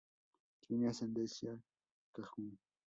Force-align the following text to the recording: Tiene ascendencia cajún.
Tiene 0.65 0.87
ascendencia 0.87 1.61
cajún. 2.11 2.57